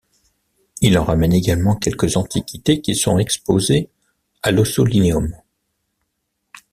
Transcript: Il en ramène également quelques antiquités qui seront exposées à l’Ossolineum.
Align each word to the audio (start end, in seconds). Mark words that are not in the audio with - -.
Il 0.81 0.97
en 0.97 1.03
ramène 1.03 1.31
également 1.31 1.75
quelques 1.75 2.17
antiquités 2.17 2.81
qui 2.81 2.95
seront 2.95 3.19
exposées 3.19 3.91
à 4.41 4.49
l’Ossolineum. 4.49 5.35